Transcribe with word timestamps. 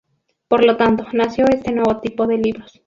Por 0.47 0.65
lo 0.65 0.77
tanto, 0.77 1.05
nació 1.13 1.45
este 1.45 1.71
nuevo 1.71 1.99
tipo 2.01 2.25
de 2.25 2.37
libros. 2.39 2.71